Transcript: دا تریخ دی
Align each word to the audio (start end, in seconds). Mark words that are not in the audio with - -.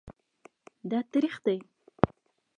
دا 0.89 0.99
تریخ 1.11 1.35
دی 1.45 1.57